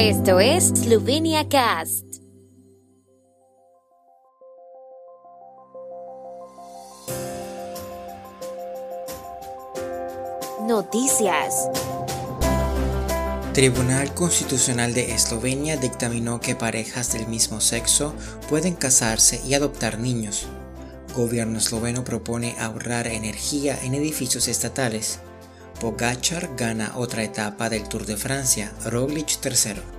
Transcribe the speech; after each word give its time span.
Esto 0.00 0.38
es 0.38 0.68
Slovenia 0.68 1.48
Cast. 1.48 2.04
Noticias. 10.68 11.68
Tribunal 13.52 14.14
Constitucional 14.14 14.94
de 14.94 15.14
Eslovenia 15.14 15.76
dictaminó 15.76 16.40
que 16.40 16.54
parejas 16.54 17.12
del 17.12 17.26
mismo 17.26 17.60
sexo 17.60 18.14
pueden 18.48 18.76
casarse 18.76 19.40
y 19.44 19.54
adoptar 19.54 19.98
niños. 19.98 20.46
Gobierno 21.16 21.58
esloveno 21.58 22.04
propone 22.04 22.54
ahorrar 22.60 23.08
energía 23.08 23.76
en 23.82 23.96
edificios 23.96 24.46
estatales. 24.46 25.18
Pogachar 25.80 26.56
gana 26.56 26.92
otra 26.96 27.22
etapa 27.22 27.68
del 27.68 27.88
Tour 27.88 28.04
de 28.04 28.16
Francia, 28.16 28.72
Roglic 28.84 29.38
tercero. 29.38 29.97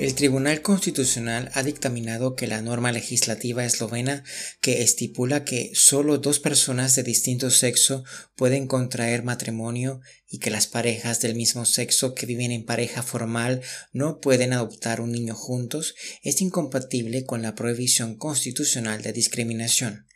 El 0.00 0.14
Tribunal 0.14 0.62
Constitucional 0.62 1.50
ha 1.52 1.62
dictaminado 1.62 2.34
que 2.34 2.46
la 2.46 2.62
norma 2.62 2.90
legislativa 2.90 3.66
eslovena 3.66 4.24
que 4.62 4.80
estipula 4.80 5.44
que 5.44 5.72
solo 5.74 6.16
dos 6.16 6.40
personas 6.40 6.96
de 6.96 7.02
distinto 7.02 7.50
sexo 7.50 8.02
pueden 8.34 8.66
contraer 8.66 9.24
matrimonio 9.24 10.00
y 10.26 10.38
que 10.38 10.48
las 10.48 10.66
parejas 10.66 11.20
del 11.20 11.34
mismo 11.34 11.66
sexo 11.66 12.14
que 12.14 12.24
viven 12.24 12.50
en 12.50 12.64
pareja 12.64 13.02
formal 13.02 13.60
no 13.92 14.20
pueden 14.20 14.54
adoptar 14.54 15.02
un 15.02 15.12
niño 15.12 15.34
juntos 15.34 15.94
es 16.22 16.40
incompatible 16.40 17.26
con 17.26 17.42
la 17.42 17.54
prohibición 17.54 18.16
constitucional 18.16 19.02
de 19.02 19.12
discriminación. 19.12 20.06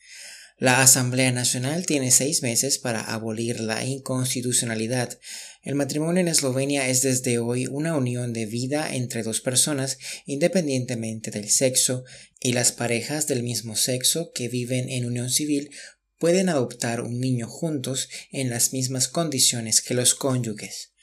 La 0.56 0.82
Asamblea 0.82 1.32
Nacional 1.32 1.84
tiene 1.84 2.12
seis 2.12 2.42
meses 2.42 2.78
para 2.78 3.00
abolir 3.00 3.58
la 3.58 3.84
inconstitucionalidad. 3.84 5.18
El 5.62 5.74
matrimonio 5.74 6.20
en 6.20 6.28
Eslovenia 6.28 6.88
es 6.88 7.02
desde 7.02 7.40
hoy 7.40 7.66
una 7.66 7.96
unión 7.96 8.32
de 8.32 8.46
vida 8.46 8.94
entre 8.94 9.24
dos 9.24 9.40
personas 9.40 9.98
independientemente 10.26 11.32
del 11.32 11.50
sexo 11.50 12.04
y 12.38 12.52
las 12.52 12.70
parejas 12.70 13.26
del 13.26 13.42
mismo 13.42 13.74
sexo 13.74 14.30
que 14.32 14.48
viven 14.48 14.88
en 14.90 15.06
unión 15.06 15.28
civil 15.28 15.70
pueden 16.18 16.48
adoptar 16.48 17.00
un 17.00 17.18
niño 17.18 17.48
juntos 17.48 18.08
en 18.30 18.48
las 18.48 18.72
mismas 18.72 19.08
condiciones 19.08 19.80
que 19.80 19.94
los 19.94 20.14
cónyuges. 20.14 20.93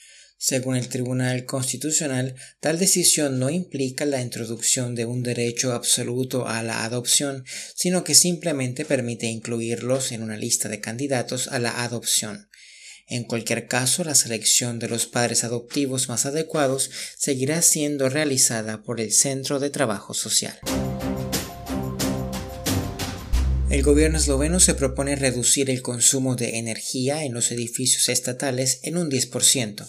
Según 0.43 0.75
el 0.75 0.89
Tribunal 0.89 1.45
Constitucional, 1.45 2.33
tal 2.59 2.79
decisión 2.79 3.37
no 3.37 3.51
implica 3.51 4.05
la 4.05 4.23
introducción 4.23 4.95
de 4.95 5.05
un 5.05 5.21
derecho 5.21 5.71
absoluto 5.71 6.47
a 6.47 6.63
la 6.63 6.83
adopción, 6.83 7.45
sino 7.75 8.03
que 8.03 8.15
simplemente 8.15 8.83
permite 8.83 9.27
incluirlos 9.27 10.11
en 10.11 10.23
una 10.23 10.37
lista 10.37 10.67
de 10.67 10.81
candidatos 10.81 11.47
a 11.49 11.59
la 11.59 11.83
adopción. 11.83 12.49
En 13.07 13.23
cualquier 13.23 13.67
caso, 13.67 14.03
la 14.03 14.15
selección 14.15 14.79
de 14.79 14.89
los 14.89 15.05
padres 15.05 15.43
adoptivos 15.43 16.09
más 16.09 16.25
adecuados 16.25 16.89
seguirá 17.19 17.61
siendo 17.61 18.09
realizada 18.09 18.81
por 18.81 18.99
el 18.99 19.13
Centro 19.13 19.59
de 19.59 19.69
Trabajo 19.69 20.15
Social. 20.15 20.57
El 23.69 23.83
gobierno 23.83 24.17
esloveno 24.17 24.59
se 24.59 24.73
propone 24.73 25.15
reducir 25.15 25.69
el 25.69 25.83
consumo 25.83 26.35
de 26.35 26.57
energía 26.57 27.23
en 27.23 27.33
los 27.33 27.51
edificios 27.51 28.09
estatales 28.09 28.79
en 28.81 28.97
un 28.97 29.09
10%, 29.09 29.87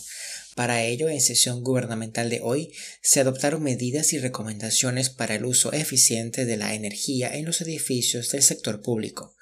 para 0.54 0.82
ello, 0.82 1.08
en 1.08 1.20
sesión 1.20 1.62
gubernamental 1.62 2.30
de 2.30 2.40
hoy, 2.42 2.72
se 3.00 3.20
adoptaron 3.20 3.62
medidas 3.62 4.12
y 4.12 4.18
recomendaciones 4.18 5.10
para 5.10 5.34
el 5.34 5.44
uso 5.44 5.72
eficiente 5.72 6.44
de 6.44 6.56
la 6.56 6.74
energía 6.74 7.34
en 7.34 7.44
los 7.44 7.60
edificios 7.60 8.30
del 8.30 8.42
sector 8.42 8.82
público. 8.82 9.34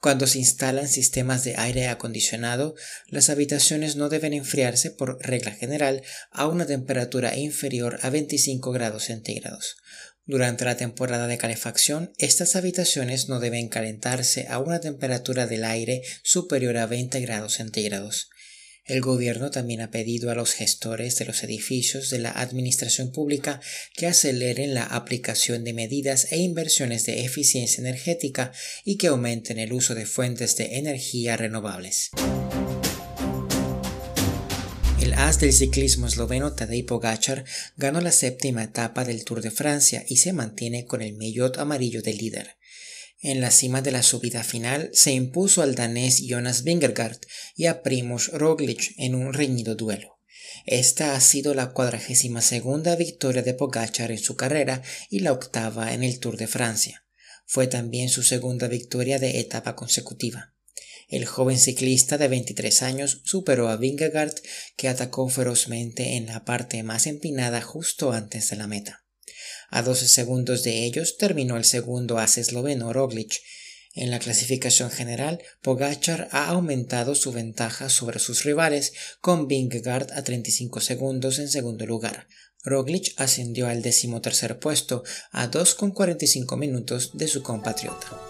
Cuando 0.00 0.28
se 0.28 0.38
instalan 0.38 0.88
sistemas 0.88 1.42
de 1.42 1.56
aire 1.56 1.88
acondicionado, 1.88 2.76
las 3.08 3.30
habitaciones 3.30 3.96
no 3.96 4.08
deben 4.08 4.32
enfriarse 4.32 4.92
por 4.92 5.18
regla 5.20 5.50
general 5.50 6.02
a 6.30 6.46
una 6.46 6.66
temperatura 6.66 7.36
inferior 7.36 7.98
a 8.02 8.10
25 8.10 8.70
grados 8.70 9.04
centígrados. 9.04 9.76
Durante 10.24 10.64
la 10.64 10.76
temporada 10.76 11.26
de 11.26 11.38
calefacción, 11.38 12.12
estas 12.18 12.54
habitaciones 12.54 13.28
no 13.28 13.40
deben 13.40 13.68
calentarse 13.68 14.46
a 14.48 14.58
una 14.58 14.78
temperatura 14.78 15.46
del 15.46 15.64
aire 15.64 16.02
superior 16.22 16.76
a 16.76 16.86
20 16.86 17.18
grados 17.20 17.54
centígrados. 17.54 18.28
El 18.88 19.02
gobierno 19.02 19.50
también 19.50 19.82
ha 19.82 19.90
pedido 19.90 20.30
a 20.30 20.34
los 20.34 20.54
gestores 20.54 21.18
de 21.18 21.26
los 21.26 21.44
edificios 21.44 22.08
de 22.08 22.20
la 22.20 22.30
administración 22.30 23.12
pública 23.12 23.60
que 23.94 24.06
aceleren 24.06 24.72
la 24.72 24.84
aplicación 24.84 25.62
de 25.62 25.74
medidas 25.74 26.32
e 26.32 26.38
inversiones 26.38 27.04
de 27.04 27.22
eficiencia 27.22 27.82
energética 27.82 28.50
y 28.86 28.96
que 28.96 29.08
aumenten 29.08 29.58
el 29.58 29.74
uso 29.74 29.94
de 29.94 30.06
fuentes 30.06 30.56
de 30.56 30.78
energía 30.78 31.36
renovables. 31.36 32.12
El 35.02 35.12
as 35.12 35.38
del 35.38 35.52
ciclismo 35.52 36.06
esloveno 36.06 36.54
Tadej 36.54 36.86
Pogacar 36.86 37.44
ganó 37.76 38.00
la 38.00 38.10
séptima 38.10 38.64
etapa 38.64 39.04
del 39.04 39.22
Tour 39.24 39.42
de 39.42 39.50
Francia 39.50 40.02
y 40.08 40.16
se 40.16 40.32
mantiene 40.32 40.86
con 40.86 41.02
el 41.02 41.14
maillot 41.14 41.58
amarillo 41.58 42.00
de 42.00 42.14
líder. 42.14 42.57
En 43.20 43.40
la 43.40 43.50
cima 43.50 43.82
de 43.82 43.90
la 43.90 44.04
subida 44.04 44.44
final 44.44 44.90
se 44.92 45.12
impuso 45.12 45.62
al 45.62 45.74
danés 45.74 46.22
Jonas 46.24 46.62
Vingegaard 46.62 47.18
y 47.56 47.66
a 47.66 47.82
Primoz 47.82 48.28
Roglic 48.28 48.94
en 48.96 49.16
un 49.16 49.32
reñido 49.32 49.74
duelo. 49.74 50.20
Esta 50.66 51.16
ha 51.16 51.20
sido 51.20 51.54
la 51.54 51.72
cuadragésima 51.72 52.42
segunda 52.42 52.94
victoria 52.94 53.42
de 53.42 53.54
Pogachar 53.54 54.12
en 54.12 54.18
su 54.18 54.36
carrera 54.36 54.82
y 55.10 55.20
la 55.20 55.32
octava 55.32 55.94
en 55.94 56.04
el 56.04 56.20
Tour 56.20 56.36
de 56.36 56.46
Francia. 56.46 57.06
Fue 57.44 57.66
también 57.66 58.08
su 58.08 58.22
segunda 58.22 58.68
victoria 58.68 59.18
de 59.18 59.40
etapa 59.40 59.74
consecutiva. 59.74 60.54
El 61.08 61.24
joven 61.24 61.58
ciclista 61.58 62.18
de 62.18 62.28
23 62.28 62.82
años 62.82 63.22
superó 63.24 63.68
a 63.68 63.76
Vingegaard 63.76 64.34
que 64.76 64.88
atacó 64.88 65.28
ferozmente 65.28 66.16
en 66.16 66.26
la 66.26 66.44
parte 66.44 66.82
más 66.82 67.06
empinada 67.06 67.62
justo 67.62 68.12
antes 68.12 68.50
de 68.50 68.56
la 68.56 68.66
meta. 68.66 69.07
A 69.70 69.82
12 69.82 70.08
segundos 70.08 70.62
de 70.62 70.84
ellos 70.84 71.16
terminó 71.18 71.56
el 71.56 71.64
segundo 71.64 72.18
as 72.18 72.38
esloveno 72.38 72.92
Roglic. 72.92 73.42
En 73.94 74.10
la 74.10 74.18
clasificación 74.18 74.90
general, 74.90 75.42
Pogachar 75.60 76.28
ha 76.32 76.46
aumentado 76.48 77.14
su 77.14 77.32
ventaja 77.32 77.88
sobre 77.88 78.18
sus 78.18 78.44
rivales, 78.44 78.92
con 79.20 79.48
Vingegaard 79.48 80.12
a 80.12 80.22
35 80.22 80.80
segundos 80.80 81.38
en 81.38 81.48
segundo 81.48 81.84
lugar. 81.84 82.28
Roglic 82.64 83.12
ascendió 83.16 83.68
al 83.68 83.82
decimotercer 83.82 84.58
puesto 84.58 85.04
a 85.32 85.50
2,45 85.50 86.56
minutos 86.56 87.10
de 87.14 87.28
su 87.28 87.42
compatriota. 87.42 88.20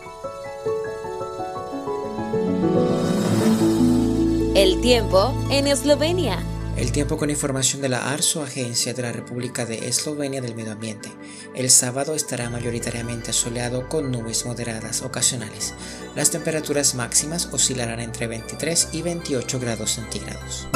El 4.54 4.80
tiempo 4.80 5.34
en 5.50 5.68
Eslovenia. 5.68 6.57
El 6.78 6.92
tiempo 6.92 7.16
con 7.16 7.28
información 7.28 7.82
de 7.82 7.88
la 7.88 8.12
ARSO, 8.12 8.40
Agencia 8.40 8.94
de 8.94 9.02
la 9.02 9.10
República 9.10 9.66
de 9.66 9.88
Eslovenia 9.88 10.40
del 10.40 10.54
Medio 10.54 10.70
Ambiente. 10.70 11.10
El 11.56 11.70
sábado 11.70 12.14
estará 12.14 12.50
mayoritariamente 12.50 13.32
soleado 13.32 13.88
con 13.88 14.12
nubes 14.12 14.46
moderadas 14.46 15.02
ocasionales. 15.02 15.74
Las 16.14 16.30
temperaturas 16.30 16.94
máximas 16.94 17.48
oscilarán 17.52 17.98
entre 17.98 18.28
23 18.28 18.90
y 18.92 19.02
28 19.02 19.58
grados 19.58 19.90
centígrados. 19.90 20.68